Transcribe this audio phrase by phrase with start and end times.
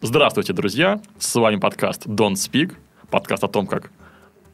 [0.00, 1.00] Здравствуйте, друзья!
[1.18, 2.76] С вами подкаст Don't Speak,
[3.10, 3.90] подкаст о том, как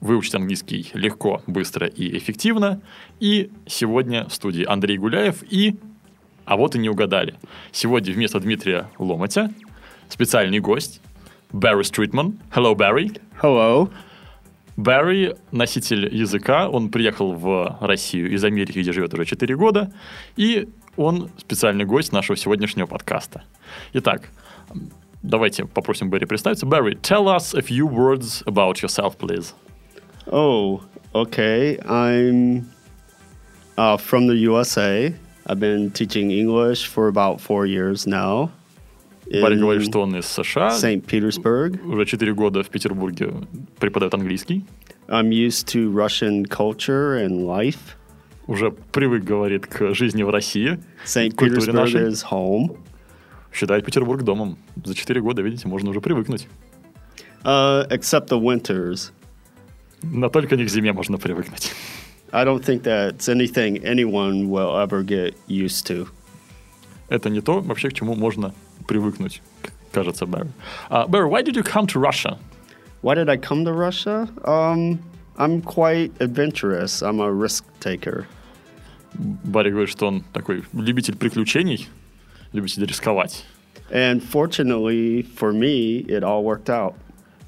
[0.00, 2.80] выучить английский легко, быстро и эффективно.
[3.20, 5.76] И сегодня в студии Андрей Гуляев и...
[6.46, 7.34] А вот и не угадали.
[7.72, 9.50] Сегодня вместо Дмитрия Ломотя
[10.08, 11.02] специальный гость
[11.52, 12.38] Барри Стритман.
[12.50, 13.12] Hello, Барри.
[13.42, 13.90] Hello.
[14.78, 16.70] Барри– носитель языка.
[16.70, 19.92] Он приехал в Россию из Америки, где живет уже 4 года.
[20.36, 23.44] И он специальный гость нашего сегодняшнего подкаста.
[23.92, 24.30] Итак,
[25.23, 26.65] Давайте попросим Барри представиться.
[26.65, 29.53] Barry, tell us a few words about yourself, please.
[30.27, 30.81] Oh,
[31.13, 31.77] okay.
[31.85, 32.69] I'm
[33.77, 35.13] uh, from the USA.
[35.45, 38.51] I've been teaching English for about four years now.
[39.29, 40.71] Барри говорит, что он из США.
[40.71, 41.05] St.
[41.05, 41.79] Petersburg.
[41.85, 43.33] Уже четыре года в Петербурге
[43.79, 44.65] преподает английский.
[45.07, 47.95] I'm used to Russian culture and life.
[48.47, 50.79] Уже привык, говорит, к жизни в России.
[51.05, 51.35] St.
[51.35, 52.77] Petersburg is home.
[53.54, 54.58] Считает Петербург домом.
[54.84, 56.48] За 4 года, видите, можно уже привыкнуть.
[57.44, 59.12] Uh, except the winters.
[60.02, 61.72] Но только не к зиме можно привыкнуть.
[62.32, 66.08] I don't think that's anything anyone will ever get used to.
[67.08, 68.52] Это не то, вообще, к чему можно
[68.88, 69.40] привыкнуть,
[69.92, 70.48] кажется, Барри.
[70.90, 72.38] Uh, Barry, why did you come to Russia?
[73.02, 74.28] Why did I come to Russia?
[74.44, 74.98] Um,
[75.36, 77.02] I'm quite adventurous.
[77.02, 78.26] I'm a risk taker.
[79.14, 81.88] Барри говорит, что он такой любитель приключений,
[82.54, 83.44] любите рисковать.
[83.90, 86.94] And fortunately for me, it all worked out.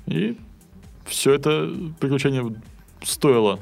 [0.07, 0.37] И
[1.07, 2.55] все это приключение
[3.03, 3.59] стоило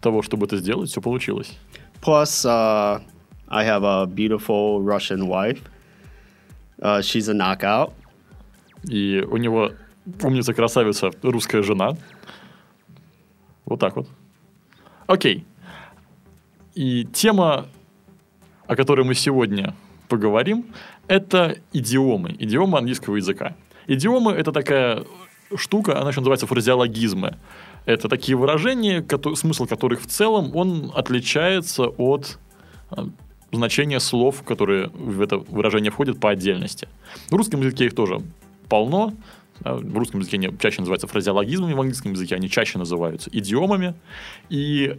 [0.00, 1.56] того, чтобы это сделать, все получилось.
[2.00, 3.00] Plus, uh,
[3.48, 5.60] I have a beautiful Russian wife.
[6.80, 7.92] Uh, she's a knockout.
[8.88, 9.72] И у него
[10.22, 11.96] умница, красавица, русская жена.
[13.64, 14.08] Вот так вот.
[15.06, 15.46] Окей.
[16.74, 17.68] И тема,
[18.66, 19.74] о которой мы сегодня
[20.12, 20.66] поговорим,
[21.08, 23.56] это идиомы, идиомы английского языка.
[23.86, 25.04] Идиомы– это такая
[25.56, 27.38] штука, она еще называется фразеологизмы.
[27.86, 32.38] Это такие выражения, которые, смысл которых в целом, он отличается от
[32.90, 33.08] а,
[33.52, 36.88] значения слов, которые в это выражение входят по отдельности.
[37.30, 38.20] В русском языке их тоже
[38.68, 39.14] полно.
[39.64, 43.94] А, в русском языке они чаще называются фразеологизмами, в английском языке они чаще называются идиомами.
[44.50, 44.98] И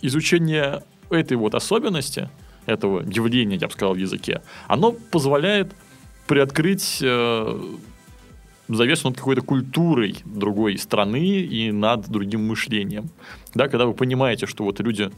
[0.00, 2.30] изучение этой вот особенности–
[2.66, 5.72] этого явления, я бы сказал, в языке, оно позволяет
[6.26, 7.60] приоткрыть э,
[8.68, 13.10] завесу над какой-то культурой другой страны и над другим мышлением.
[13.54, 15.10] Да, когда вы понимаете, что вот люди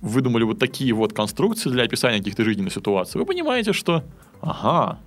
[0.00, 4.02] выдумали вот такие вот конструкции для описания каких-то жизненных ситуаций, вы понимаете, что
[4.40, 4.98] ага,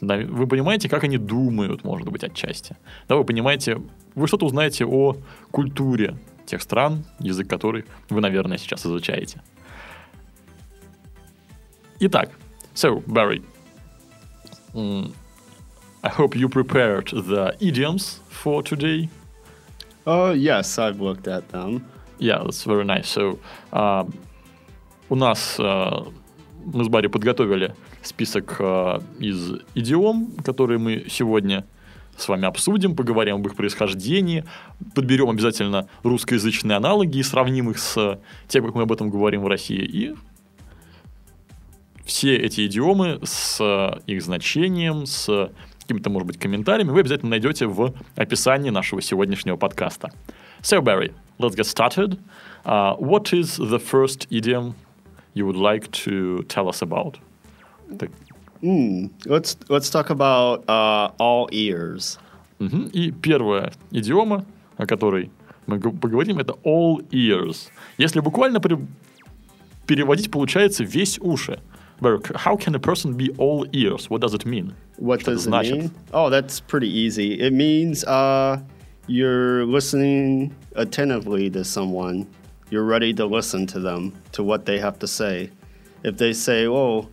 [0.00, 2.76] да, вы понимаете, как они думают, может быть, отчасти.
[3.08, 3.80] Да, вы понимаете,
[4.14, 5.16] вы что-то узнаете о
[5.50, 9.42] культуре тех стран, язык которых вы, наверное, сейчас изучаете.
[12.04, 12.30] Итак,
[12.74, 13.44] so, Barry,
[14.74, 15.14] um,
[16.02, 19.08] I hope you prepared the idioms for today.
[20.04, 21.86] Oh, yes, I've looked at them.
[22.18, 23.08] Yeah, that's very nice.
[23.08, 23.38] So,
[23.72, 24.04] uh,
[25.10, 26.12] у нас uh,
[26.64, 31.64] мы с Барри подготовили список uh, из идиом, которые мы сегодня
[32.16, 34.44] с вами обсудим, поговорим об их происхождении,
[34.96, 39.46] подберем обязательно русскоязычные аналоги и сравним их с тем, как мы об этом говорим в
[39.46, 40.16] России, и
[42.12, 45.50] все эти идиомы с э, их значением, с
[45.80, 50.12] какими-то, может быть, комментариями вы обязательно найдете в описании нашего сегодняшнего подкаста.
[50.60, 52.18] So, Barry, let's get started.
[52.66, 54.74] Uh, what is the first idiom
[55.32, 57.18] you would like to tell us about?
[58.62, 62.18] Mm, let's, let's talk about uh, all ears.
[62.60, 62.90] Uh-huh.
[62.92, 64.44] И первая идиома,
[64.76, 65.30] о которой
[65.66, 67.70] мы поговорим, это all ears.
[67.96, 68.60] Если буквально
[69.86, 71.58] переводить, получается весь уши.
[72.01, 74.09] But how can a person be all ears?
[74.09, 74.75] What does it mean?
[74.97, 75.91] What Что does it mean?
[76.13, 77.39] Oh, that's pretty easy.
[77.39, 78.61] It means uh,
[79.07, 82.27] you're listening attentively to someone.
[82.69, 85.49] You're ready to listen to them, to what they have to say.
[86.03, 87.07] If they say, oh,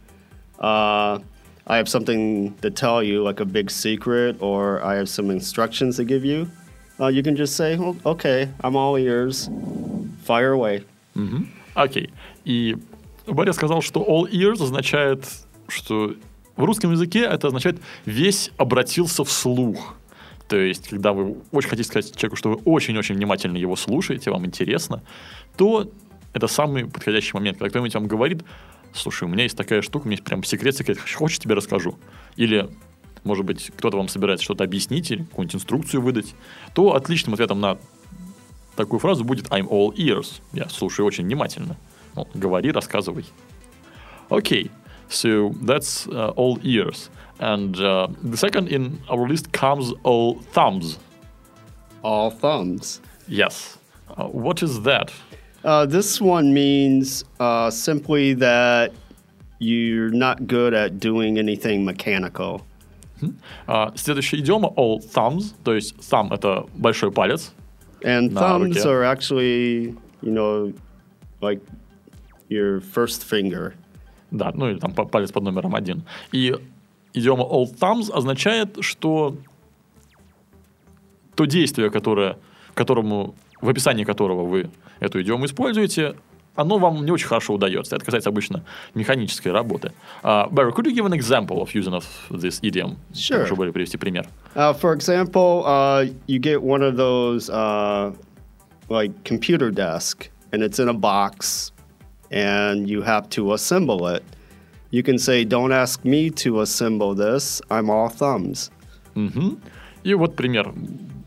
[0.59, 1.19] uh,
[1.67, 5.97] I have something to tell you, like a big secret, or I have some instructions
[5.97, 6.51] to give you,
[7.01, 9.49] uh, you can just say, oh, okay, I'm all ears.
[10.23, 10.85] Fire away.
[11.17, 11.45] Mm-hmm.
[11.77, 12.09] Okay.
[12.45, 12.75] И
[13.34, 15.26] Барри сказал, что all ears означает,
[15.68, 16.16] что
[16.60, 19.96] В русском языке это означает «весь обратился вслух».
[20.50, 24.46] То есть, когда вы очень хотите сказать человеку, что вы очень-очень внимательно его слушаете, вам
[24.46, 25.02] интересно,
[25.56, 25.90] то
[26.34, 28.44] это самый подходящий момент, когда кто-нибудь вам говорит,
[28.94, 31.98] слушай, у меня есть такая штука, у меня есть прям секрет, секрет, хочешь, тебе расскажу?
[32.36, 32.70] Или,
[33.24, 36.36] может быть, кто-то вам собирается что-то объяснить или какую-нибудь инструкцию выдать,
[36.74, 37.78] то отличным ответом на
[38.76, 40.42] такую фразу будет I'm all ears.
[40.52, 41.78] Я слушаю очень внимательно.
[42.19, 43.25] Ну, говори, рассказывай.
[44.31, 44.65] Окей.
[44.65, 44.71] Okay.
[45.09, 47.11] So that's uh, all ears.
[47.39, 50.99] And uh, the second in our list comes all thumbs.
[52.03, 53.01] All thumbs.
[53.29, 53.79] Yes.
[54.17, 55.13] Uh, what is that?
[55.65, 58.93] Uh, this one means uh, simply that
[59.59, 62.63] you're not good at doing anything mechanical.
[63.69, 67.53] Uh, следующая идиома all thumbs, то есть thumb это большой палец.
[68.03, 68.87] And На thumbs руке.
[68.87, 70.73] are actually, you know,
[71.41, 71.61] like
[72.50, 73.74] your first finger.
[74.32, 76.04] Да, ну или там па- палец под номером один.
[76.32, 76.56] И
[77.14, 79.38] идиома all thumbs означает, что
[81.36, 82.38] то действие, которое,
[82.74, 84.70] которому, в описании которого вы
[85.00, 86.16] эту идиому используете,
[86.56, 87.96] оно вам не очень хорошо удается.
[87.96, 88.64] Это касается обычно
[88.94, 89.94] механической работы.
[90.24, 92.98] Uh, Barry, could you give an example of using of this idiom?
[93.14, 93.46] Sure.
[93.46, 94.28] Чтобы привести пример.
[94.56, 98.12] Uh, for example, uh, you get one of those uh,
[98.90, 101.72] like computer desk, and it's in a box,
[102.32, 104.24] and you have to assemble it.
[104.92, 107.62] You can say, "Don't ask me to assemble this.
[107.70, 108.72] I'm all thumbs."
[109.16, 109.60] Мгм.
[110.04, 110.74] И вот пример.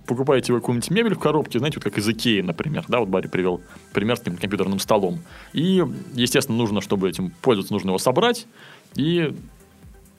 [0.06, 3.28] Покупаете вы какую-нибудь мебель в коробке, знаете, вот как из Икеи, например, да, вот Барри
[3.28, 3.60] привел
[3.92, 5.20] пример с таким компьютерным столом.
[5.52, 5.84] И,
[6.14, 8.46] естественно, нужно, чтобы этим пользоваться, нужно его собрать,
[8.96, 9.32] и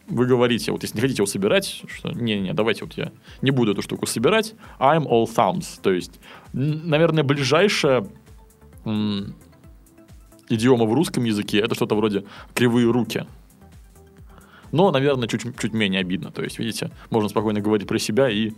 [0.07, 3.74] вы говорите, вот если не хотите его собирать, что не-не, давайте вот я не буду
[3.74, 5.80] эту штуку собирать, I'm all thumbs.
[5.81, 6.19] То есть,
[6.53, 8.07] наверное, ближайшая
[8.85, 9.35] м,
[10.50, 12.24] идиома в русском языке это что-то вроде
[12.54, 13.25] кривые руки.
[14.72, 16.31] Но, наверное, чуть, чуть менее обидно.
[16.31, 18.54] То есть, видите, можно спокойно говорить про себя и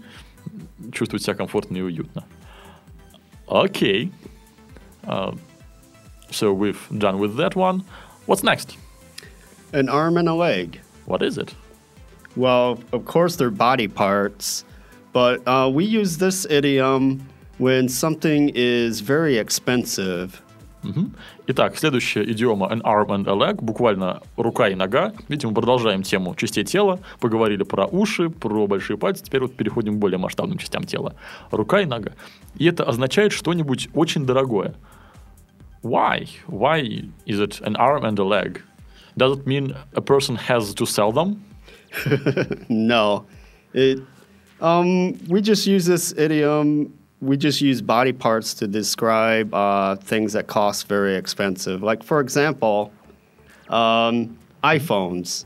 [0.94, 2.24] чувствовать себя комфортно и уютно.
[3.48, 4.12] Окей.
[5.04, 5.36] Uh,
[6.32, 7.84] so we've done with that one.
[8.28, 8.78] What's next?
[9.74, 10.80] An arm and a leg.
[11.06, 11.54] What is it?
[12.36, 14.66] Well, of course, they're body parts,
[15.14, 17.28] but uh, we use this idiom
[17.60, 20.42] when something is very expensive.
[20.86, 21.16] Мгм.
[21.48, 25.14] Итак, следующая идиома an arm and a leg, буквально рука и нога.
[25.28, 27.00] Видите, мы продолжаем тему частей тела.
[27.20, 29.24] Поговорили про уши, про большие пальцы.
[29.24, 31.16] Теперь вот переходим к более масштабным частям тела.
[31.50, 32.12] Рука и нога.
[32.56, 34.76] И это означает что-нибудь очень дорогое.
[35.82, 36.28] Why?
[36.48, 38.62] Why is it an arm and a leg?
[39.18, 41.42] Does it mean a person has to sell them?
[42.70, 43.26] No,
[43.74, 44.00] it.
[44.60, 46.94] Um, we just use this idiom.
[47.22, 51.82] We just use body parts to describe uh, things that cost very expensive.
[51.82, 52.92] Like, for example,
[53.70, 55.46] um, iPhones.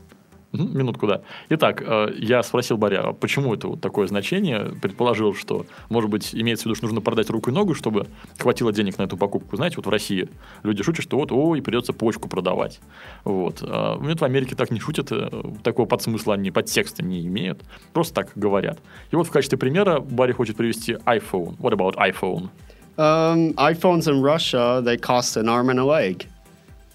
[0.52, 1.22] Минутку, да.
[1.48, 4.72] Итак, э, я спросил Баря, а почему это вот такое значение.
[4.82, 8.72] Предположил, что, может быть, имеется в виду, что нужно продать руку и ногу, чтобы хватило
[8.72, 9.56] денег на эту покупку.
[9.56, 10.28] Знаете, вот в России
[10.64, 12.80] люди шутят, что вот, ой, придется почку продавать.
[13.22, 13.62] Вот.
[13.62, 15.30] А, ну, это в Америке так не шутят, э,
[15.62, 17.62] такого подсмысла они, подтекста не имеют.
[17.92, 18.80] Просто так говорят.
[19.12, 21.56] И вот в качестве примера Барри хочет привести iPhone.
[21.58, 22.48] What about iPhone?
[22.96, 26.26] Um, iPhones in Russia they cost an arm and a leg.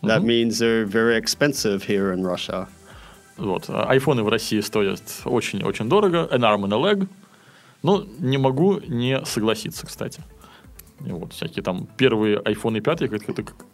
[0.03, 2.67] That means they're very expensive here in Russia.
[3.37, 3.65] Вот.
[3.69, 6.27] а Айфоны в России стоят очень-очень дорого.
[6.31, 7.07] An arm and a leg.
[7.83, 10.23] Но не могу не согласиться, кстати.
[11.05, 13.65] И вот всякие там первые iPhone 5, как- как-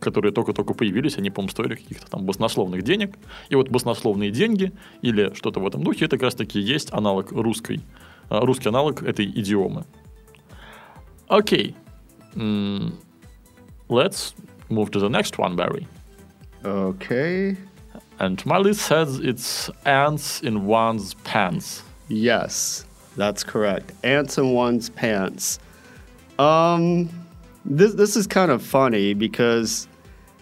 [0.00, 3.14] которые только-только появились, они, по-моему, стоили каких-то там баснословных денег.
[3.50, 7.80] И вот баснословные деньги или что-то в этом духе, это как раз-таки есть аналог русской,
[8.28, 9.84] а, русский аналог этой идиомы.
[11.28, 11.76] Окей.
[12.34, 12.94] М,
[13.88, 14.34] Let's
[14.70, 15.86] move to the next one, Barry.
[16.62, 17.56] Okay.
[18.21, 21.83] And my list says it's ants in one's pants.
[22.07, 22.85] Yes,
[23.15, 23.91] that's correct.
[24.03, 25.59] Ants in one's pants.
[26.39, 27.09] Um,
[27.65, 29.87] this this is kind of funny because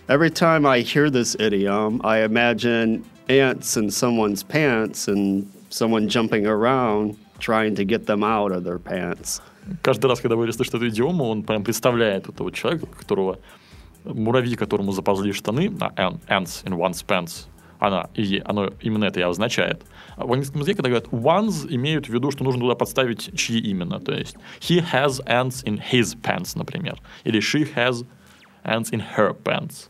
[0.09, 6.45] every time I hear this idiom, I imagine ants in someone's pants and someone jumping
[6.45, 9.41] around trying to get them out of their pants.
[9.81, 13.39] Каждый раз, когда Борис слышит эту идиому, он прям представляет этого человека, которого
[14.05, 17.47] муравьи, которому заползли штаны, а, an- ants in one's pants,
[17.80, 19.82] она, и оно именно это и означает.
[20.16, 23.58] А В английском языке, когда говорят one's, имеют в виду, что нужно туда подставить чьи
[23.58, 23.99] именно.
[23.99, 27.00] То есть he has ants in his pants, например.
[27.25, 28.06] Или she has
[28.64, 29.88] ants in her pants.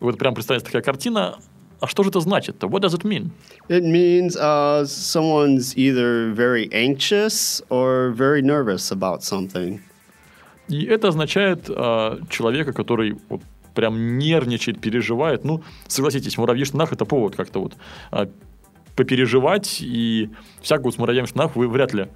[0.00, 1.38] Вот прям представляется такая картина.
[1.80, 2.66] А что же это значит-то?
[2.66, 3.30] What does it mean?
[3.68, 9.80] It means uh, someone's either very anxious or very nervous about something.
[10.68, 13.40] И это означает э, человека, который вот
[13.74, 15.44] прям нервничает, переживает.
[15.44, 17.74] Ну, согласитесь, муравьи штанах это повод как-то вот
[18.10, 18.28] а,
[18.96, 20.30] попереживать, и
[20.62, 22.08] всякую с муравьями штанах вы вряд ли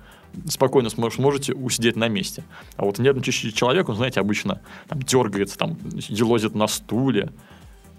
[0.46, 2.44] спокойно смож- сможете усидеть на месте.
[2.76, 7.30] А вот нервничающий человек, он, знаете, обычно там дергается, там, елозит на стуле.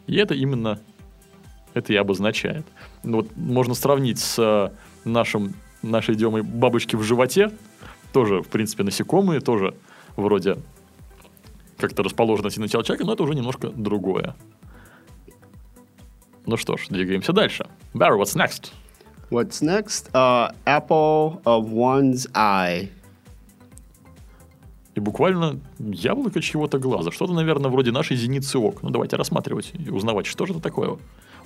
[0.07, 0.79] И это именно
[1.73, 2.65] это и обозначает.
[3.03, 4.69] Ну, вот можно сравнить с э,
[5.07, 7.51] нашим, нашей идиомой бабочки в животе.
[8.13, 9.75] Тоже, в принципе, насекомые, тоже
[10.15, 10.57] вроде
[11.77, 14.35] как-то расположены на тело человека, но это уже немножко другое.
[16.45, 17.67] Ну что ж, двигаемся дальше.
[17.93, 18.71] Barry, what's next?
[19.31, 20.11] What's next?
[20.13, 22.89] Uh, apple of one's eye.
[24.93, 27.11] И буквально яблоко чьего-то глаза.
[27.11, 28.81] Что-то, наверное, вроде нашей зеницы ок.
[28.81, 30.97] Ну, давайте рассматривать и узнавать, что же это такое.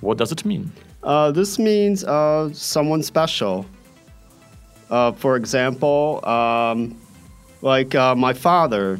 [0.01, 0.69] What does it mean?
[1.01, 3.65] Uh, this means uh, someone special.
[4.89, 6.95] Uh, for example, um,
[7.61, 8.99] like uh, my father.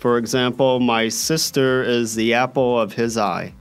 [0.00, 3.52] For example, my sister is the apple of his eye.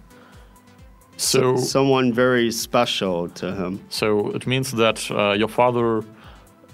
[1.18, 3.80] So, Someone very special to him.
[3.90, 6.04] so it means that uh, your father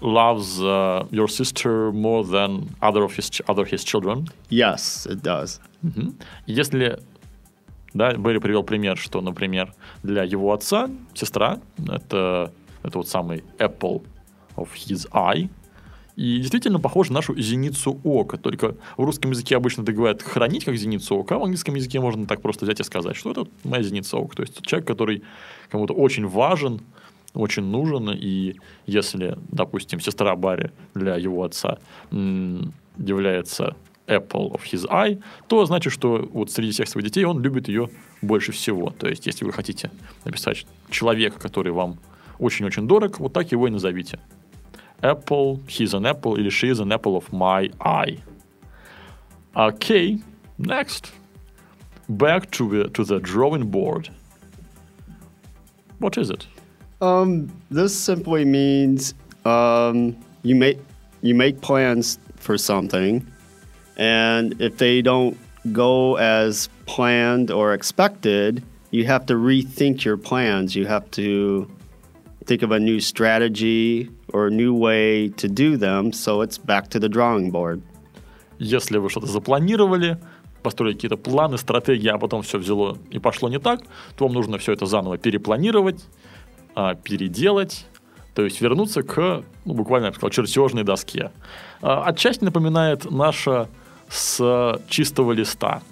[0.01, 4.27] loves uh, your sister more than other of his ch- other his children.
[4.49, 5.59] Yes, it does.
[6.47, 6.97] Если,
[7.93, 12.51] да, Берри привел пример, что, например, для его отца сестра это,
[12.83, 14.01] это вот самый apple
[14.57, 15.49] of his eye,
[16.16, 18.38] и действительно похож на нашу зеницу ока.
[18.38, 22.00] Только в русском языке обычно это говорят хранить как зеницу ока, а в английском языке
[22.00, 24.36] можно так просто взять и сказать, что это моя зеница ока.
[24.36, 25.22] То есть человек, который
[25.70, 26.80] кому-то очень важен,
[27.34, 28.56] очень нужен, и
[28.86, 31.78] если, допустим, сестра Барри для его отца
[32.10, 37.68] является apple of his eye, то значит, что вот среди всех своих детей он любит
[37.68, 37.90] ее
[38.22, 38.88] больше всего.
[38.90, 39.90] То есть, если вы хотите
[40.24, 41.98] написать человека, который вам
[42.38, 44.18] очень-очень дорог, вот так его и назовите.
[45.03, 48.17] Apple, he's an apple или she is an apple of my eye.
[49.55, 50.17] Okay,
[50.57, 51.11] next.
[52.07, 54.09] Back to the, to the drawing board.
[55.99, 56.47] What is it?
[57.01, 59.13] Um, this simply means
[59.45, 60.79] um, you make
[61.23, 63.25] you make plans for something,
[63.97, 65.37] and if they don't
[65.71, 70.75] go as planned or expected, you have to rethink your plans.
[70.75, 71.69] You have to
[72.45, 76.12] think of a new strategy or a new way to do them.
[76.12, 77.82] So it's back to the drawing board.
[78.58, 80.18] Если вы что-то запланировали,
[80.62, 83.80] построили какие-то планы, стратегии, а потом все взяло и пошло не так,
[84.16, 86.04] то вам нужно все это заново перепланировать,
[86.74, 87.86] а, переделать,
[88.34, 91.30] то есть вернуться к, ну, буквально, я бы сказал, чертежной доске.
[91.82, 93.68] А, Отчасти напоминает наша
[94.08, 95.82] с чистого листа.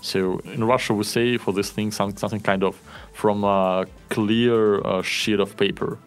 [0.00, 2.76] So in Russia we say for this thing some- something kind of
[3.12, 5.98] from a clear uh, sheet of paper.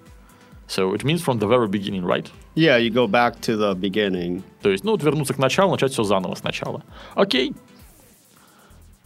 [0.70, 2.30] So it means from the very beginning, right?
[2.54, 4.42] Yeah, you go back to the beginning.
[4.62, 6.82] То есть, ну, вот вернуться к началу, начать все заново сначала.
[7.14, 7.54] Окей.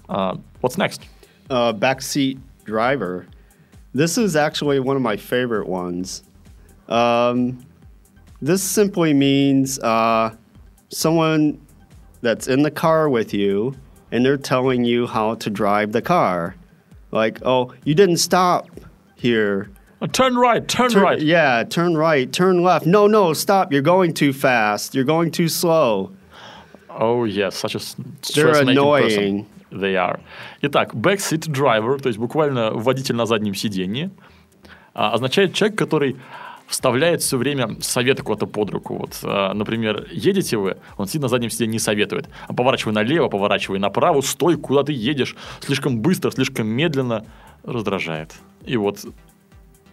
[0.09, 1.03] А, what's next?
[1.51, 3.27] uh, backseat driver.
[3.93, 6.23] This is actually one of my favorite ones.
[6.89, 7.67] Um,
[8.41, 10.35] this simply means uh,
[10.89, 11.61] someone
[12.23, 13.75] that's in the car with you
[14.13, 16.55] and they're telling you how to drive the car.
[17.11, 18.69] Like, oh, you didn't stop
[19.17, 19.71] here.
[20.12, 21.22] Turn right, turn, Turn- right.
[21.22, 22.86] Yeah, turn right, turn left.
[22.86, 23.72] No, no, stop.
[23.72, 24.94] You're going too fast.
[24.94, 26.12] You're going too slow.
[26.90, 27.80] Oh, yes, such a
[28.34, 29.46] They're annoying.
[29.46, 29.46] person.
[29.72, 30.20] They are.
[30.62, 34.12] Итак, backseat driver, то есть буквально водитель на заднем сиденье,
[34.94, 36.16] а, означает человек, который
[36.68, 38.96] вставляет все время советы куда-то под руку.
[38.96, 42.30] Вот, а, например, едете вы, он сидит на заднем сиденье не советует.
[42.48, 45.36] А поворачивай налево, поворачивай направо, стой, куда ты едешь.
[45.60, 47.26] Слишком быстро, слишком медленно.
[47.64, 48.36] Раздражает.
[48.64, 49.00] И вот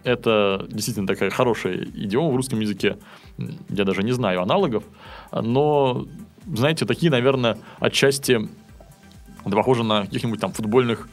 [0.03, 2.97] это действительно такая хорошая идиома в русском языке.
[3.69, 4.83] Я даже не знаю аналогов.
[5.31, 6.05] Но,
[6.45, 8.49] знаете, такие, наверное, отчасти
[9.45, 11.09] это похоже на каких-нибудь там футбольных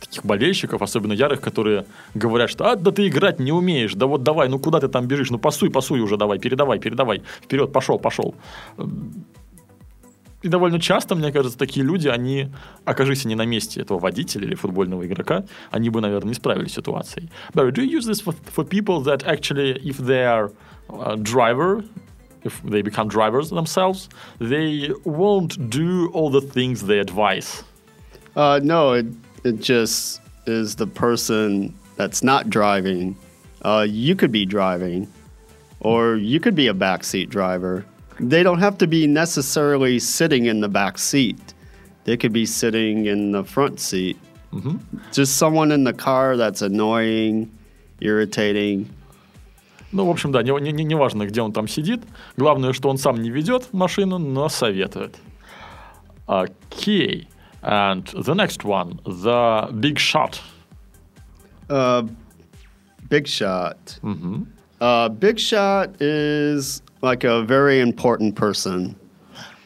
[0.00, 4.22] таких болельщиков, особенно ярых, которые говорят, что «А, да ты играть не умеешь, да вот
[4.22, 7.98] давай, ну куда ты там бежишь, ну пасуй, пасуй уже давай, передавай, передавай, вперед, пошел,
[7.98, 8.34] пошел».
[10.42, 12.48] И довольно часто, мне кажется, такие люди, они,
[12.84, 16.74] окажись они на месте этого водителя или футбольного игрока, они бы, наверное, не справились с
[16.74, 17.30] ситуацией.
[17.54, 20.50] Barry, do you use this for, for people that actually, if they are
[20.88, 21.84] a driver,
[22.44, 24.08] if they become drivers themselves,
[24.40, 27.62] they won't do all the things they advise?
[28.34, 29.06] Uh, no, it,
[29.44, 33.16] it just is the person that's not driving.
[33.64, 35.06] Uh, you could be driving,
[35.78, 37.84] or you could be a backseat driver.
[38.19, 41.53] They don't have to be necessarily sitting in the back seat.
[42.05, 44.17] They could be sitting in the front seat.
[45.11, 47.51] Just someone in the car that's annoying,
[47.99, 48.89] irritating.
[49.91, 52.01] Ну, в общем, да, не, не, не важно, где он там сидит.
[52.35, 55.15] Главное, что он сам не ведет машину, но советует.
[56.27, 57.27] Окей.
[57.61, 60.41] And the next one, the big shot.
[61.69, 62.07] Uh,
[63.09, 63.99] big shot.
[64.81, 68.95] Uh, big shot is like a very important person.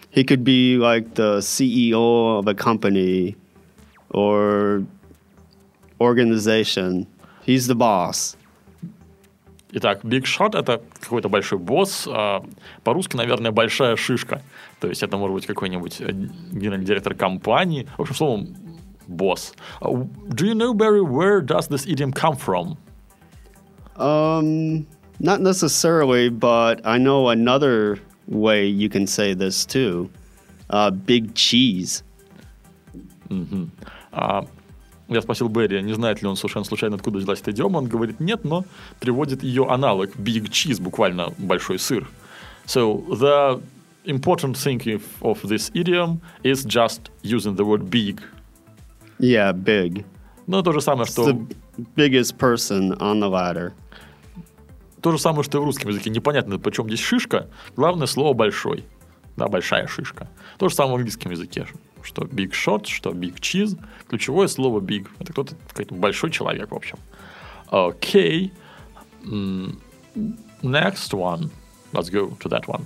[0.09, 3.35] He could be like the CEO of a company
[4.09, 4.83] or
[5.99, 7.07] organization.
[7.43, 8.35] He's the boss.
[9.73, 12.05] Итак, big shot – это какой-то большой босс.
[12.05, 12.43] а,
[12.83, 14.41] По-русски, наверное, большая шишка.
[14.81, 17.87] То есть это может быть какой-нибудь э, генеральный директор компании.
[17.97, 18.55] В общем, словом,
[19.07, 19.53] босс.
[19.79, 22.77] А, Do you know, Barry, where does this idiom come from?
[23.95, 24.85] Um,
[25.19, 30.09] not necessarily, but I know another way you can say this too.
[30.69, 32.03] Uh, big cheese.
[34.11, 34.45] А,
[35.07, 37.79] Я спросил Берри, не знает ли он совершенно случайно, откуда взялась эта идиома.
[37.79, 38.63] Он говорит нет, но
[38.99, 42.09] приводит ее аналог big cheese, буквально большой сыр.
[42.65, 43.61] So the
[44.05, 48.21] important thing if- of this idiom is just using the word big.
[49.19, 50.05] Yeah, big.
[50.47, 51.47] Ну, то же самое, It's что the
[51.95, 53.73] biggest person on the ladder.
[55.06, 56.10] То же самое, что и в русском языке.
[56.10, 57.48] Непонятно, почем здесь шишка.
[57.76, 58.84] Главное слово большой.
[59.36, 60.28] Да, большая шишка.
[60.58, 61.68] То же самое в английском языке.
[62.02, 63.78] Что big shot, что big cheese.
[64.08, 65.06] Ключевое слово big.
[65.20, 66.98] Это кто-то, какой-то большой человек, в общем.
[67.68, 68.52] Окей.
[69.24, 69.78] М,
[70.62, 71.50] Next one.
[71.92, 72.82] Let's go to that one.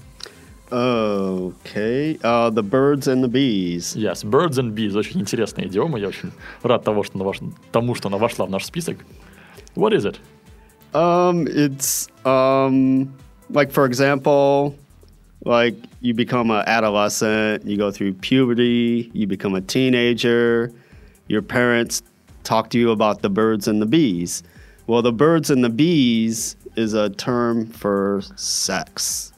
[0.70, 2.18] Okay.
[2.22, 3.96] Uh, the birds and the bees.
[3.96, 4.94] Yes, birds and bees.
[4.94, 5.98] Очень интересная идиома.
[5.98, 7.40] Я очень рад того, что она ваш-
[7.72, 8.98] тому, что она вошла в наш список.
[9.74, 10.16] What is it?
[10.93, 13.13] Um, it's um,
[13.49, 14.75] like for example,
[15.43, 20.71] like you become an adolescent, you go through puberty, you become a teenager.
[21.27, 22.01] Your parents
[22.43, 24.43] talk to you about the birds and the bees.
[24.87, 29.31] Well, the birds and the bees is a term for sex.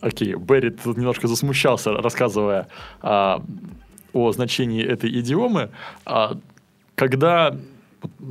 [0.00, 2.68] Окей, Берри тут немножко засмущался, рассказывая
[3.02, 3.42] а,
[4.12, 5.70] о значении этой идиомы.
[6.06, 6.38] А,
[6.94, 7.56] когда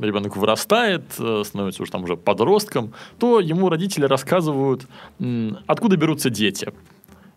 [0.01, 4.87] ребенок вырастает, э, становится уже там уже подростком, то ему родители рассказывают,
[5.67, 6.73] откуда берутся дети.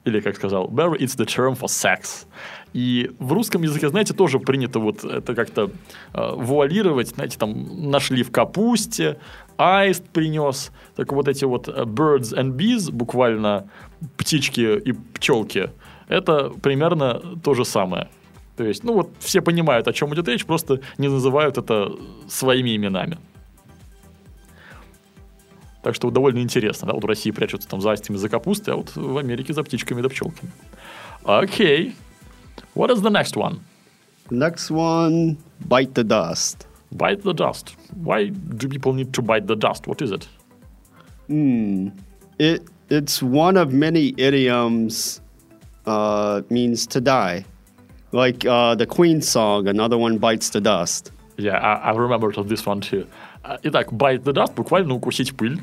[0.06, 2.26] Или, как сказал Barry, it's the term for sex.
[2.72, 5.70] И в русском языке, знаете, тоже принято вот это как-то
[6.12, 7.08] э, вуалировать.
[7.08, 9.18] Знаете, там нашли в капусте,
[9.56, 10.70] аист принес.
[10.94, 13.68] Так вот эти вот э, birds and bees, буквально
[14.16, 15.70] птички и пчелки,
[16.06, 18.08] это примерно то же самое.
[18.56, 21.92] То есть, ну вот все понимают, о чем идет речь, просто не называют это
[22.28, 23.18] своими именами.
[25.82, 28.76] Так что довольно интересно, да, вот в России прячутся там за астями, за капустой, а
[28.78, 30.50] вот в Америке за птичками да пчелками.
[31.24, 31.94] Окей.
[32.74, 33.60] What is the next one?
[34.30, 35.36] Next one,
[35.68, 36.66] bite the dust.
[36.90, 37.76] Bite the dust.
[37.94, 39.86] Why do people need to bite the dust?
[39.86, 40.26] What is it?
[42.38, 45.20] It it's one of many idioms.
[45.86, 47.44] Uh, means to die,
[48.12, 49.68] like uh, the Queen song.
[49.68, 51.12] Another one bites the dust.
[51.36, 53.06] Yeah, I, I remembered this one too.
[53.42, 55.60] А, Итак, bite the dust, буквально укусить пыль,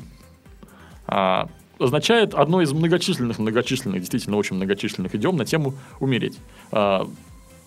[1.06, 6.38] а, означает одно из многочисленных, многочисленных, действительно очень многочисленных идиом на тему умереть.
[6.70, 7.08] А,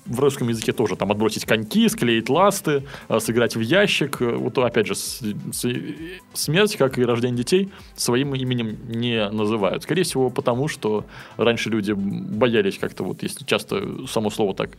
[0.07, 4.21] в русском языке тоже там отбросить коньки, склеить ласты, а, сыграть в ящик.
[4.21, 5.67] Э, Вот опять же, с- с-
[6.33, 9.83] смерть, как и рождение детей, своим именем не называют.
[9.83, 11.05] Скорее всего, потому что
[11.37, 14.69] раньше люди боялись как-то, вот если часто само слово так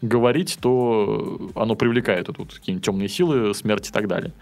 [0.00, 4.32] говорить, то оно привлекает тут какие-нибудь темные силы, смерть и так далее.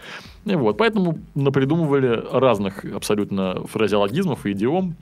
[0.45, 4.97] И вот, поэтому напридумывали разных абсолютно фразеологизмов и идиом.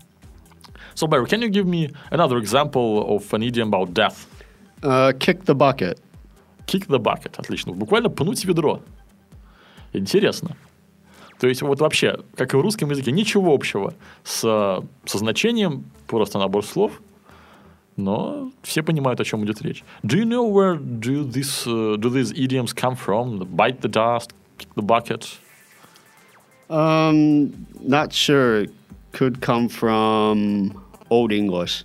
[0.95, 4.15] So, Barry, can you give me another example of an idiom about death?
[4.85, 5.99] Uh, kick the bucket.
[6.67, 7.39] Kick the bucket.
[7.39, 7.73] Отлично.
[7.73, 8.81] Буквально пнуть ведро.
[9.95, 10.57] Интересно.
[11.41, 13.95] То есть вот вообще, как и в русском языке, ничего общего
[14.25, 17.01] с, со значением, просто набор слов,
[17.97, 19.85] но все понимают, о чем идет речь.
[20.03, 23.47] Do you know where do, this, uh, do these idioms come from?
[23.57, 25.39] Bite the dust, kick the bucket.
[26.69, 28.67] Um, not sure.
[29.13, 31.85] Could come from Old English.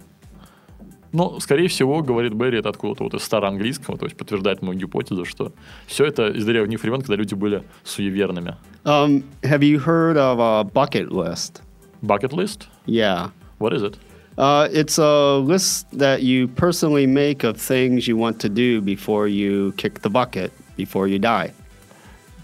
[1.11, 5.25] Но, скорее всего, говорит Берри, это откуда-то вот из староанглийского, то есть подтверждает мою гипотезу,
[5.25, 5.51] что
[5.87, 8.55] все это из древних времен, когда люди были суеверными.
[8.85, 11.61] Um, have you heard of a bucket list?
[12.01, 12.67] Bucket list?
[12.85, 13.31] Yeah.
[13.57, 13.97] What is it?
[14.37, 19.27] Uh, it's a list that you personally make of things you want to do before
[19.27, 21.51] you kick the bucket, before you die.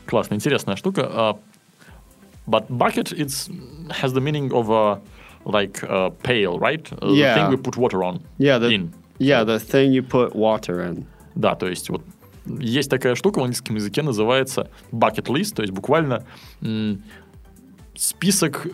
[0.05, 1.07] Классно, интересная штука.
[1.09, 1.37] А,
[2.47, 3.49] but bucket it's
[3.89, 4.99] has the meaning of a
[5.45, 6.85] like a pail, right?
[6.91, 7.35] Uh, The Yeah.
[7.35, 8.21] thing we put water on.
[8.37, 8.91] Yeah, the in.
[9.19, 11.05] yeah the thing you put water in.
[11.35, 12.01] Да, то есть вот
[12.59, 16.25] есть такая штука в английском языке называется bucket list, то есть буквально
[17.95, 18.67] список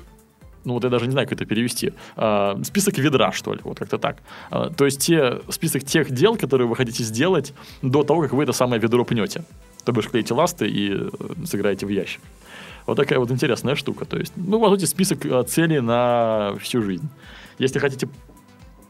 [0.63, 3.79] ну вот я даже не знаю, как это перевести, а, список ведра, что ли, вот
[3.79, 4.17] как-то так.
[4.51, 8.43] А, то есть те, список тех дел, которые вы хотите сделать до того, как вы
[8.43, 9.43] это самое ведро пнете.
[9.85, 11.09] То бишь клеите ласты и э,
[11.45, 12.21] сыграете в ящик.
[12.85, 14.05] Вот такая вот интересная штука.
[14.05, 17.09] То есть, ну, по сути, список а, целей на всю жизнь.
[17.59, 18.07] Если хотите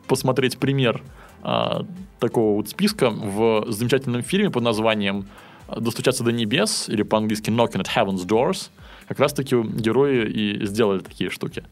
[0.07, 1.01] посмотреть пример
[1.41, 1.85] а,
[2.19, 5.27] такого вот списка в замечательном фильме под названием
[5.75, 8.69] «Достучаться до небес» или по-английски «Knocking at Heaven's Doors»,
[9.07, 11.63] как раз-таки герои и сделали такие штуки.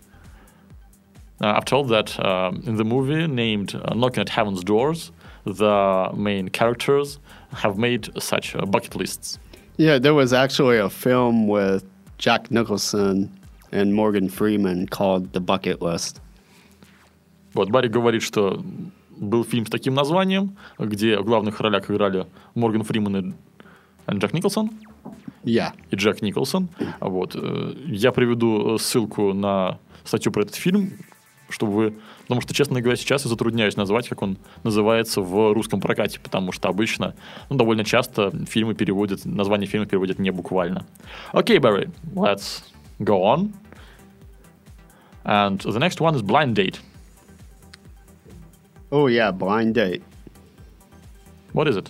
[1.42, 5.12] Uh, I've told that uh, in the movie named uh, Knocking at Heaven's Doors,
[5.46, 7.20] the main characters
[7.54, 9.40] have made such uh, bucket lists.
[9.78, 11.86] Yeah, there was actually a film with
[12.20, 13.30] Jack Nicholson
[13.72, 16.20] and Morgan Freeman called The Bucket List.
[17.54, 18.64] Вот Барри говорит, что
[19.10, 23.34] был фильм с таким названием, где в главных ролях играли Морган Фриман и
[24.12, 24.70] Джек Николсон.
[25.44, 25.72] Yeah.
[25.92, 26.70] И Джек Николсон.
[27.00, 27.36] Вот.
[27.36, 30.92] э, Я приведу ссылку на статью про этот фильм,
[31.50, 31.94] чтобы вы...
[32.30, 36.52] Потому что, честно говоря, сейчас я затрудняюсь назвать, как он называется в русском прокате, потому
[36.52, 37.16] что обычно,
[37.50, 40.86] ну, довольно часто фильмы переводят, название фильма переводят не буквально.
[41.32, 42.62] Окей, okay, Barry, let's
[43.00, 43.52] go on.
[45.26, 46.80] And the next one is Blind Date.
[48.92, 50.04] Oh, yeah, blind date.
[51.54, 51.90] What is it?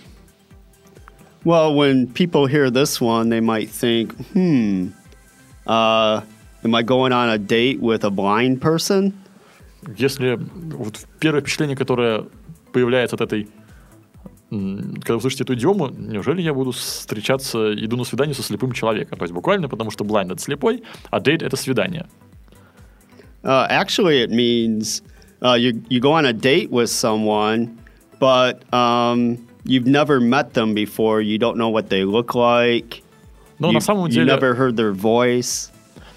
[1.44, 4.88] Well, when people hear this one, they might think, hmm,
[5.66, 6.22] uh,
[6.64, 9.19] am I going on a date with a blind person?
[9.96, 10.38] Если
[10.74, 12.26] вот первое впечатление, которое
[12.72, 13.48] появляется от этой
[14.50, 19.16] когда вы слышите эту идиому, неужели я буду встречаться, иду на свидание со слепым человеком?
[19.18, 22.08] То есть буквально потому, что blind— это слепой, а date— это свидание.
[23.42, 25.02] Uh, actually, it means
[25.40, 27.78] uh, you, you go on a date with someone,
[28.18, 31.20] but um, you've never met them before.
[31.22, 33.02] You don't know what they look like.
[33.60, 35.70] Но you, на самом you деле, never heard their voice.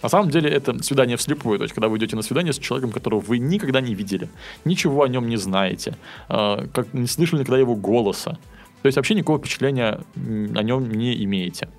[0.04, 2.92] На самом деле это свидание вслепую, то есть когда вы идете на свидание с человеком,
[2.92, 4.28] которого вы никогда не видели,
[4.66, 5.96] ничего о нем не знаете,
[6.30, 8.38] э, как не слышали никогда его голоса,
[8.82, 11.70] то есть вообще никакого впечатления о нем не имеете.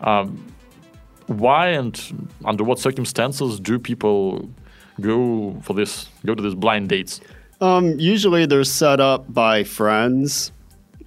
[0.00, 0.28] А
[1.28, 1.96] why and
[2.42, 4.50] under what circumstances do people
[5.00, 7.20] go for this, go to these blind dates?
[7.60, 10.50] Um, usually they're set up by friends,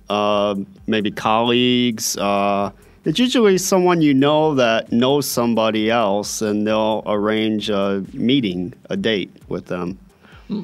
[0.09, 0.55] uh,
[0.87, 2.15] maybe colleagues.
[2.17, 2.71] Uh,
[3.05, 8.95] it's usually someone you know that knows somebody else, and they'll arrange a meeting, a
[8.95, 9.97] date with them.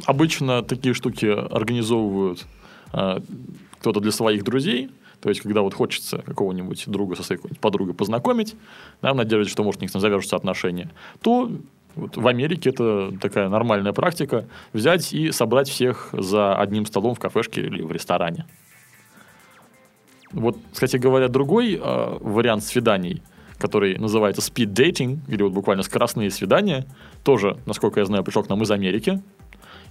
[0.05, 2.45] Обычно такие штуки организовывают
[2.93, 3.19] э,
[3.79, 4.89] кто-то для своих друзей.
[5.19, 8.55] То есть, когда вот хочется какого-нибудь друга со своей подругой познакомить,
[9.01, 10.89] да, в что, может, у них там завяжутся отношения,
[11.21, 11.49] то
[11.95, 17.19] вот в Америке это такая нормальная практика взять и собрать всех за одним столом в
[17.19, 18.45] кафешке или в ресторане.
[20.33, 23.21] Вот, кстати говоря, другой э, вариант свиданий,
[23.57, 26.85] который называется speed dating, или вот буквально скоростные свидания,
[27.23, 29.21] тоже, насколько я знаю, пришел к нам из Америки,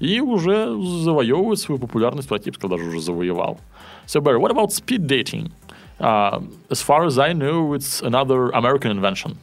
[0.00, 0.66] и уже
[1.04, 3.58] завоевывает свою популярность, я бы сказал, даже уже завоевал.
[4.06, 5.52] So, Barry, what about speed dating?
[6.00, 9.38] Uh, as far as I know, it's another American invention.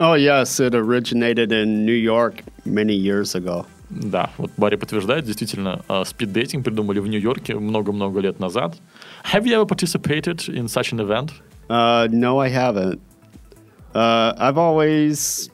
[0.00, 3.66] Oh, yes, it originated in New York many years ago.
[3.90, 8.76] Да, вот Барри подтверждает, действительно, э, speed-dating придумали в Нью-Йорке много-много лет назад.
[9.23, 11.31] Have you ever participated in such an event?
[11.69, 13.01] Uh, no, I haven't.
[13.95, 15.49] Uh, I've always,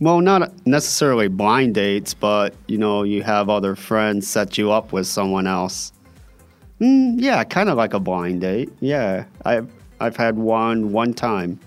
[0.00, 4.92] well, not necessarily blind dates, but you know, you have other friends set you up
[4.92, 5.92] with someone else.
[6.80, 8.70] Mm, yeah, kind of like a blind date.
[8.80, 9.68] Yeah, I've
[10.00, 11.58] I've had one one time.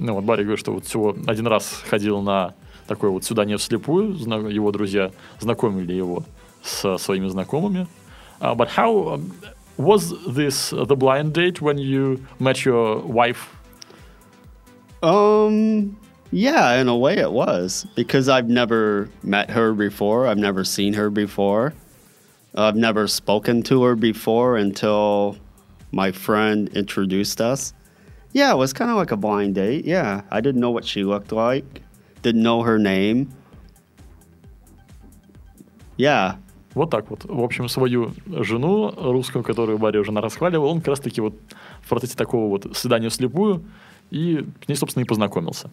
[0.00, 2.54] Ну, вот Барри говорит, что вот всего один раз ходил на
[2.86, 6.24] такое вот свидание вслепую, зна- его друзья знакомили его
[6.62, 7.86] со своими знакомыми.
[8.40, 9.32] Uh, but how um,
[9.77, 13.55] was this the blind date when you met your wife?
[15.01, 15.97] Um,
[16.31, 20.27] yeah, in a way it was because I've never met her before.
[20.27, 21.73] I've never seen her before.
[22.55, 25.37] I've never spoken to her before until
[25.91, 27.73] my friend introduced us.
[28.31, 29.85] Yeah, it was kind of like a blind date.
[29.85, 31.81] Yeah, I didn't know what she looked like,
[32.21, 33.31] didn't know her name.
[35.97, 36.37] Yeah,
[36.73, 37.25] Вот так вот.
[37.25, 41.35] В общем, свою жену русскую, которую Барри уже расхваливал, он как раз-таки вот
[41.81, 43.63] в процессе такого вот свидания вслепую
[44.11, 45.69] и к ней, собственно, и познакомился.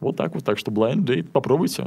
[0.00, 0.44] Вот так вот.
[0.44, 1.86] Так что blind date попробуйте.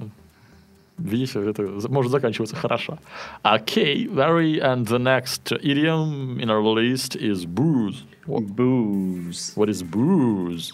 [0.98, 3.00] Видите, это может заканчиваться хорошо.
[3.44, 8.04] Okay, Barry, and the next idiom in our list is booze.
[8.26, 10.74] What, booze, what is booze?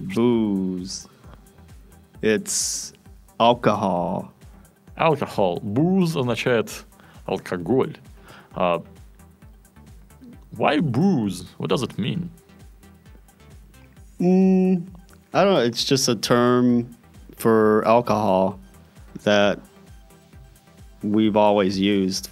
[0.00, 1.08] booze.
[2.22, 2.92] It's
[3.38, 4.32] alcohol.
[4.97, 5.59] Alcohol.
[5.61, 6.85] Booze означает
[7.25, 7.95] алкоголь.
[8.55, 8.81] А,
[10.57, 11.45] why booze?
[11.57, 12.29] What does it mean?
[14.19, 14.83] Mm,
[15.33, 15.59] I don't know.
[15.61, 16.87] It's just a term
[17.37, 18.59] for alcohol
[19.23, 19.59] that
[21.01, 22.29] we've always used.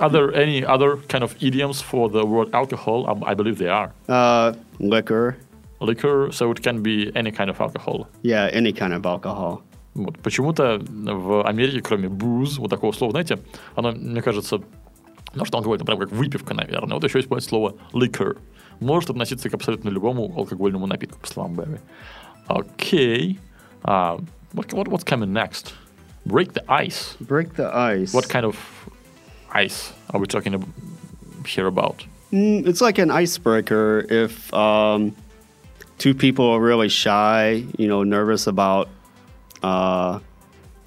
[0.00, 3.08] Are there any other kind of idioms for the word alcohol?
[3.08, 3.92] Um, I believe there are.
[4.08, 5.36] Uh, liquor,
[5.80, 8.08] Liquor, so it can be any kind of alcohol.
[8.22, 9.62] yeah, any kind of alcohol.
[9.93, 10.19] Вот.
[10.19, 13.39] Почему-то в Америке, кроме booze, вот такого слова, знаете,
[13.75, 14.61] оно, мне кажется,
[15.33, 16.95] ну, что алкоголь, это прям как выпивка, наверное.
[16.95, 18.37] Вот еще используется слово liquor.
[18.79, 21.79] Может относиться к абсолютно любому алкогольному напитку, по словам Берри.
[22.47, 23.39] Окей.
[23.83, 24.17] А,
[24.53, 25.73] what, what, what's coming next?
[26.25, 27.15] Break the ice.
[27.19, 28.13] Break the ice.
[28.13, 28.55] What kind of
[29.53, 30.67] ice are we talking ab-
[31.45, 32.05] here about?
[32.31, 35.15] Mm, it's like an icebreaker if um,
[35.97, 38.89] two people are really shy, you know, nervous about
[39.63, 40.19] uh,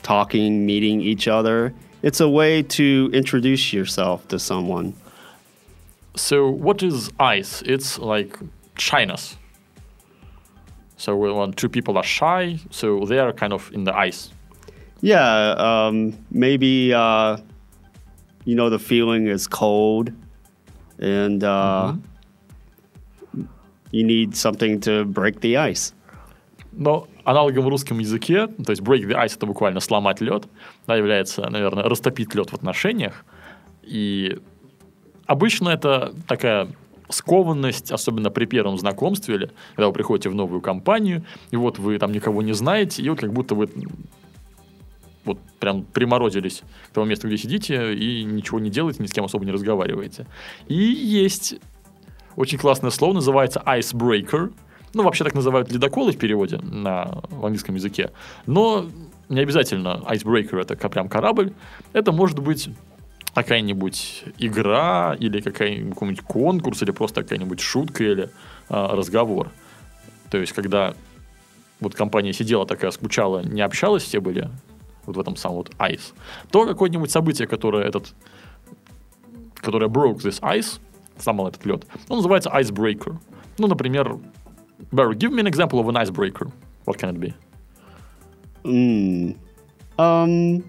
[0.03, 1.73] talking, meeting each other.
[2.03, 4.95] It's a way to introduce yourself to someone.
[6.17, 7.63] So, what is ice?
[7.63, 8.39] It's like
[8.77, 9.37] shyness.
[10.97, 14.31] So, when two people are shy, so they are kind of in the ice.
[15.01, 17.39] Yeah, um, maybe uh,
[18.45, 20.13] you know the feeling is cold,
[20.99, 21.95] and uh,
[23.91, 25.93] you need something to break the ice.
[26.75, 30.45] Но аналогом в русском языке, то есть break the ice это буквально сломать лед,
[30.87, 33.25] да, является, наверное, растопить лед в отношениях.
[33.83, 34.39] И
[35.27, 36.69] обычно это такая
[37.09, 41.99] скованность, особенно при первом знакомстве, или когда вы приходите в новую компанию, и вот вы
[41.99, 43.69] там никого не знаете, и вот как будто вы
[45.25, 49.25] вот прям приморозились к тому месту, где сидите, и ничего не делаете, ни с кем
[49.25, 50.27] особо не разговариваете.
[50.67, 51.57] И есть
[52.37, 54.53] очень классное слово, называется icebreaker.
[54.95, 58.11] Ну, вообще так называют ледоколы в переводе на в английском языке.
[58.47, 58.87] Но
[59.29, 61.53] не обязательно icebreaker это прям корабль.
[61.93, 62.69] Это может быть
[63.35, 68.31] какая-нибудь игра или какой-нибудь конкурс или просто какая-нибудь шутка или
[68.69, 69.51] а, разговор.
[70.31, 70.95] То есть, когда
[71.81, 74.51] вот компания сидела такая, скучала, не общалась, все были
[75.07, 76.13] вот в этом самом вот ice,
[76.51, 78.15] то какое-нибудь событие, которое этот,
[79.57, 80.79] которое broke this ice,
[81.19, 83.17] сломал этот лед, он называется icebreaker.
[83.59, 84.19] Ну, например,
[84.93, 86.49] Barry, give me an example of an icebreaker.
[86.85, 87.35] What can it be?
[88.65, 89.37] Mm.
[89.99, 90.65] Um,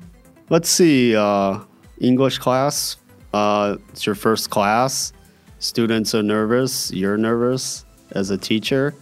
[0.49, 1.15] let's see.
[1.15, 1.60] Uh,
[1.99, 2.97] English class.
[3.34, 5.13] Uh, it's your first class.
[5.60, 6.91] Students are nervous.
[6.91, 8.93] You're nervous as a teacher.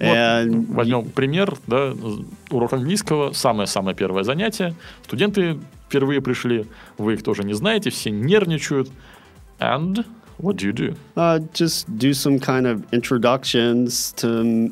[0.00, 1.92] Вот And возьмем пример, да,
[2.50, 4.74] урок английского, самое-самое первое занятие.
[5.04, 6.66] Студенты впервые пришли,
[6.98, 8.90] вы их тоже не знаете, все нервничают.
[9.58, 10.06] And
[10.38, 10.94] what do you do?
[11.16, 14.70] uh, just do some kind of introductions to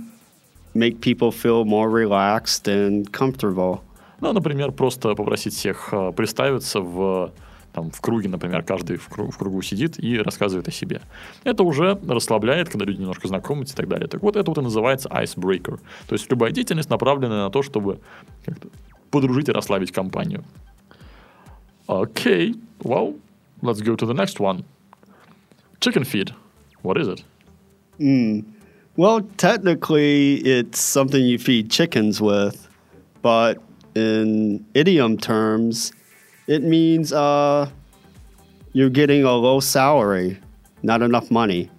[0.74, 3.80] make people feel more relaxed and comfortable.
[4.20, 7.32] Ну, например, просто попросить всех э, представиться в,
[7.72, 11.02] там, в круге, например, каждый в, кру- в кругу сидит и рассказывает о себе.
[11.44, 14.08] Это уже расслабляет, когда люди немножко знакомятся и так далее.
[14.08, 15.78] Так вот, это вот и называется icebreaker.
[16.08, 17.98] То есть любая деятельность направленная на то, чтобы
[18.46, 18.68] как-то
[19.10, 20.44] подружить и расслабить компанию.
[21.86, 23.18] Окей, well,
[23.60, 24.64] let's go to the next one.
[25.79, 26.33] Chicken feed.
[26.81, 27.23] What is it?
[28.97, 32.67] Well, technically, it's something you feed chickens with,
[33.21, 33.57] but
[33.95, 35.93] in idiom terms,
[36.47, 37.69] it means uh,
[38.73, 40.37] you're getting a low salary,
[40.83, 41.69] not enough money.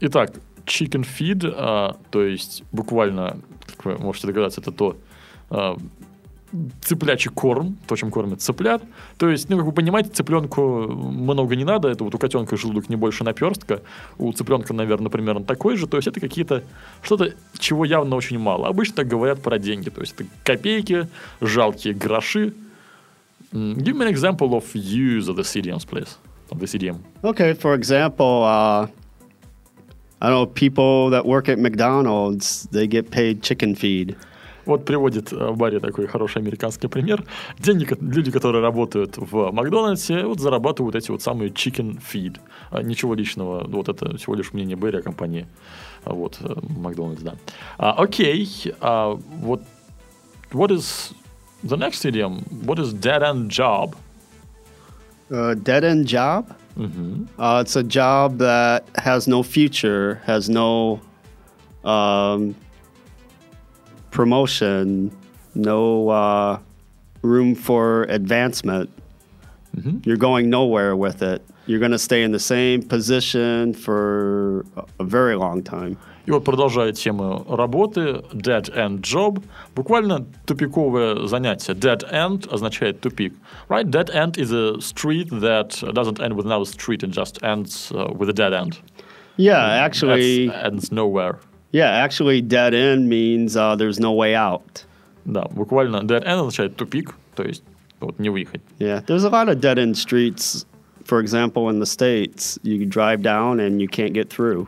[0.00, 0.34] Итак,
[0.66, 4.96] chicken feed, а, то есть буквально, как вы можете догадаться, это то
[5.50, 5.78] а,
[6.81, 8.81] цыплячий корм, то, чем кормят цыплят.
[9.17, 11.89] То есть, ну, как вы понимаете, цыпленку много не надо.
[11.89, 13.81] Это вот у котенка желудок не больше наперстка.
[14.17, 15.87] У цыпленка, наверное, примерно такой же.
[15.87, 16.63] То есть, это какие-то
[17.01, 18.67] что-то, чего явно очень мало.
[18.67, 19.89] Обычно так говорят про деньги.
[19.89, 21.07] То есть, это копейки,
[21.41, 22.53] жалкие гроши.
[23.51, 26.17] Give me an example of use of this idioms, please.
[26.51, 27.03] Of this idiom.
[27.23, 28.87] Okay, for example, uh,
[30.21, 34.15] I know people that work at McDonald's, they get paid chicken feed.
[34.65, 37.23] Вот приводит э, Барри такой хороший американский пример.
[37.57, 42.39] Деньги, люди, которые работают в Макдональдсе, вот зарабатывают эти вот самые chicken feed.
[42.71, 45.47] А, Ничего личного, вот это всего лишь мнение Берри о компании.
[46.05, 47.35] А, Вот, э, Макдональдс, да.
[47.77, 48.47] А, Окей,
[48.81, 49.61] а, вот
[50.51, 51.13] what is
[51.63, 52.43] the next idiom?
[52.65, 53.95] What is dead end job?
[55.29, 56.45] A dead end job?
[57.37, 61.01] Uh, it's a job that has no future, has no
[61.83, 62.55] um,
[64.10, 65.10] promotion,
[65.54, 66.58] no uh,
[67.22, 68.90] room for advancement.
[70.04, 71.42] You're going nowhere with it.
[71.66, 75.96] You're going to stay in the same position for a- a very long time.
[76.26, 79.42] И вот продолжая тему работы, dead end job,
[79.74, 81.74] буквально тупиковое занятие.
[81.74, 83.32] Dead end означает тупик.
[83.68, 83.90] Right?
[83.90, 88.12] Dead end is a street that doesn't end with another street, it just ends uh,
[88.16, 88.78] with a dead end.
[89.36, 91.40] Yeah, actually, That ends nowhere.
[91.71, 94.85] Yeah, actually, dead end means uh, there's no way out.
[95.25, 97.63] Да, буквально dead end означает тупик, то есть
[97.99, 98.61] вот не выехать.
[98.79, 100.65] Yeah, there's a lot of dead end streets.
[101.05, 104.67] For example, in the States, you drive down and you can't get through.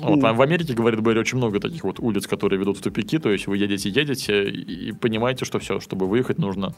[0.00, 3.30] Вот, в Америке, говорит Берри, очень много таких вот улиц, которые ведут в тупики, то
[3.30, 6.72] есть вы едете, едете и понимаете, что все, чтобы выехать, нужно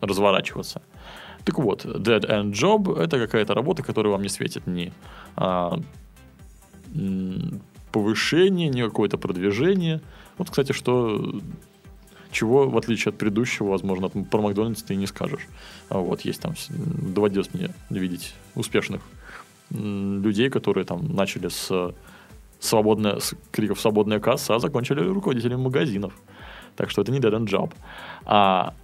[0.00, 0.82] разворачиваться.
[1.44, 4.92] Так вот, dead end job– это какая-то работа, которая вам не светит ни
[5.36, 5.80] а,
[7.94, 10.00] повышение, ни какое-то продвижение.
[10.36, 11.40] Вот, кстати, что
[12.32, 15.46] чего, в отличие от предыдущего, возможно, про Макдональдс ты не скажешь.
[15.88, 19.00] А вот, есть там, доводилось мне видеть успешных
[19.70, 21.94] людей, которые там начали с
[22.58, 26.12] свободная, с криков «свободная касса», а закончили руководителями магазинов.
[26.74, 27.72] Так что это не dead end job.
[28.24, 28.74] А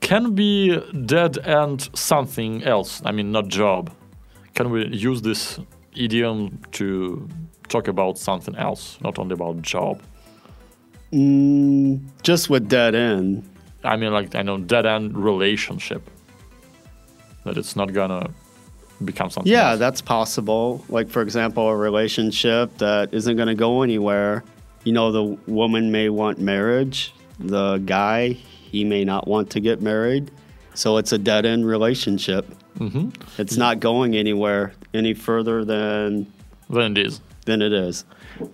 [0.00, 3.02] can be dead end something else.
[3.04, 3.90] I mean, not job.
[4.54, 5.60] Can we use this
[5.94, 7.28] idiom to
[7.70, 10.02] talk about something else, not only about job?
[11.12, 13.48] Mm, just with dead end.
[13.82, 16.02] I mean, like I know dead end relationship.
[17.44, 18.30] That it's not gonna
[19.04, 19.50] become something.
[19.50, 19.78] Yeah, else.
[19.78, 20.84] that's possible.
[20.88, 24.44] Like, for example, a relationship that isn't to go anywhere.
[24.84, 29.80] You know, the woman may want marriage, the guy, he may not want to get
[29.80, 30.30] married.
[30.74, 32.46] So it's a dead end relationship.
[32.78, 33.10] Mm-hmm.
[33.38, 36.32] It's not going anywhere any further than
[36.68, 37.20] Then it is.
[37.50, 38.04] Than it is.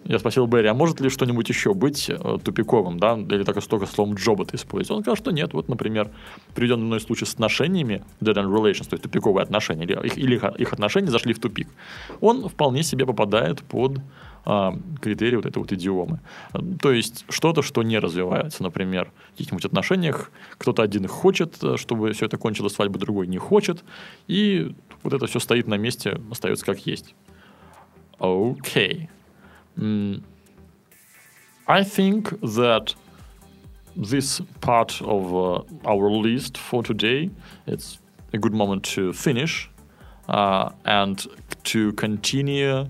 [0.04, 3.86] Я спросил Берри, а может ли что-нибудь еще быть э, тупиковым, да, или так столько
[3.86, 4.96] словом джоба ты используешь?
[4.96, 5.52] Он сказал, что нет.
[5.52, 6.10] Вот, например,
[6.54, 10.34] приведенный мной случай с отношениями, dead end relations, то есть тупиковые отношения, или их, или
[10.34, 11.68] их- отношения зашли в тупик.
[12.20, 13.98] Он вполне себе попадает под
[14.48, 16.20] а, критерии вот этой вот идиомы.
[16.80, 22.12] То есть что-то, что не развивается, например, в каких-нибудь отношениях, кто-то один хочет, э, чтобы
[22.12, 23.82] все это кончилось свадьбой, другой не хочет,
[24.28, 27.16] и вот это все стоит на месте, остается как есть.
[28.19, 29.09] Окей.
[29.79, 30.21] Mm,
[31.67, 32.93] I think that
[33.95, 37.29] this part of uh, our list for today
[37.67, 37.99] it's
[38.33, 39.69] a good moment to finish
[40.29, 41.27] uh, and
[41.63, 42.85] to continue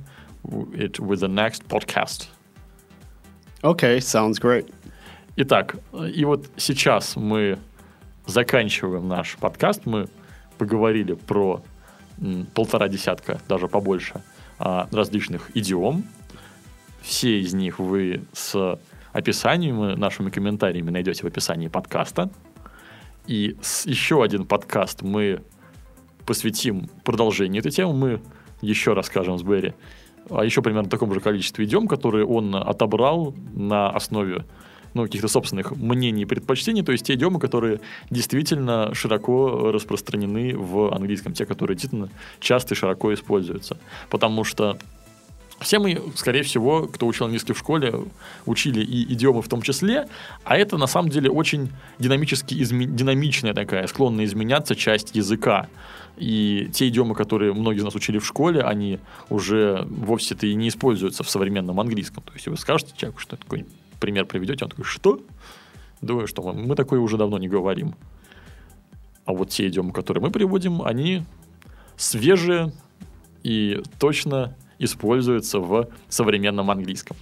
[0.47, 2.27] w- it with the next podcast.
[3.63, 4.71] Okay, sounds great.
[5.37, 5.75] Итак,
[6.13, 7.57] и вот сейчас мы
[8.25, 9.85] заканчиваем наш подкаст.
[9.85, 10.07] Мы
[10.57, 11.61] поговорили про
[12.19, 14.21] м, полтора десятка, даже побольше,
[14.58, 16.04] а, различных идиом.
[17.02, 18.78] Все из них вы с
[19.12, 22.30] описанием, и нашими комментариями найдете в описании подкаста.
[23.26, 25.42] И еще один подкаст мы
[26.24, 27.94] посвятим продолжению этой темы.
[27.94, 28.20] Мы
[28.60, 29.74] еще расскажем с Берри
[30.30, 34.44] о еще примерно таком же количестве идем, которые он отобрал на основе
[34.96, 37.80] ну, каких-то собственных мнений и предпочтений, то есть те идиомы, которые
[38.10, 42.08] действительно широко распространены в английском, те, которые действительно
[42.40, 43.76] часто и широко используются.
[44.10, 44.78] Потому что
[45.60, 47.94] все мы, скорее всего, кто учил английский в школе,
[48.44, 50.06] учили и идиомы в том числе,
[50.44, 55.68] а это на самом деле очень динамически изме- динамичная такая, склонная изменяться часть языка.
[56.16, 60.68] И те идиомы, которые многие из нас учили в школе, они уже вовсе-то и не
[60.68, 62.22] используются в современном английском.
[62.22, 63.66] То есть вы скажете человеку, что такой
[64.00, 65.20] пример приведете, он такой, что?
[66.00, 67.94] Думаю, что мы, такое уже давно не говорим.
[69.24, 71.22] А вот те идиомы, которые мы приводим, они
[71.96, 72.72] свежие
[73.42, 77.16] и точно используются в современном английском.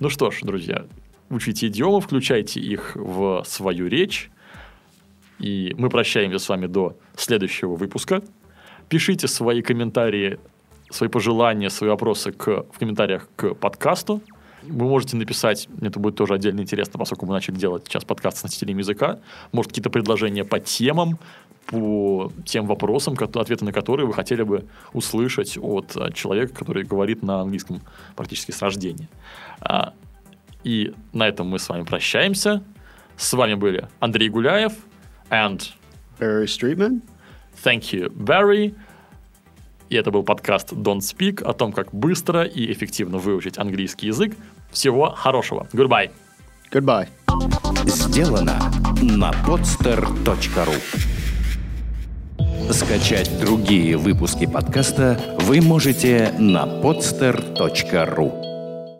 [0.00, 0.86] Ну что ж, друзья,
[1.30, 4.30] учите идиомы, включайте их в свою речь.
[5.38, 8.22] И мы прощаемся с вами до следующего выпуска.
[8.88, 10.38] Пишите свои комментарии,
[10.90, 14.20] свои пожелания, свои вопросы к, в комментариях к подкасту.
[14.66, 18.38] Вы можете написать, мне это будет тоже отдельно интересно, поскольку мы начали делать сейчас подкаст
[18.38, 19.18] с носителями языка.
[19.52, 21.18] Может, какие-то предложения по темам,
[21.66, 27.22] по тем вопросам, ответы на которые вы хотели бы услышать от а, человека, который говорит
[27.22, 27.80] на английском
[28.16, 29.08] практически с рождения.
[29.60, 29.92] А,
[30.62, 32.62] И на этом мы с вами прощаемся.
[33.16, 34.72] С вами были Андрей Гуляев
[35.30, 35.62] and
[36.18, 37.00] Barry Streetman.
[37.64, 38.74] Thank you, Barry.
[39.90, 44.36] И это был подкаст Don't Speak о том, как быстро и эффективно выучить английский язык.
[44.74, 45.66] Всего хорошего.
[45.72, 46.10] Goodbye.
[46.70, 47.08] Goodbye.
[47.86, 48.58] Сделано
[49.00, 50.74] на podster.ru
[52.72, 58.43] Скачать другие выпуски подкаста вы можете на podster.ru